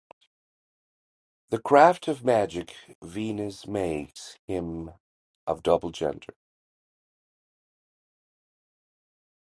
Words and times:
The 1.51 1.59
craft 1.61 2.07
of 2.07 2.25
magic 2.25 2.75
Venus 3.03 3.67
makes 3.67 4.39
him 4.47 4.93
of 5.45 5.61
double 5.61 5.91
gender. 5.91 6.33